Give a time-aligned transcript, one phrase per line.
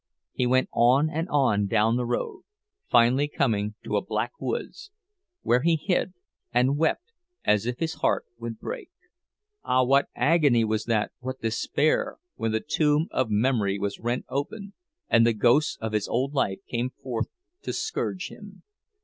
[0.33, 2.41] He went on and on down the road,
[2.89, 4.89] finally coming to a black woods,
[5.43, 6.15] where he hid
[6.51, 7.11] and wept
[7.45, 8.89] as if his heart would break.
[9.63, 14.73] Ah, what agony was that, what despair, when the tomb of memory was rent open
[15.07, 17.27] and the ghosts of his old life came forth
[17.61, 18.63] to scourge him!